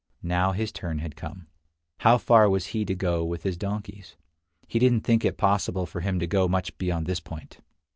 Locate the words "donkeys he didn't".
3.55-5.01